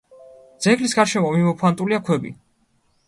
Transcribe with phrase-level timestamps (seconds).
[0.65, 2.33] ძეგლის გარშემო მიმოფანტულია ქვები.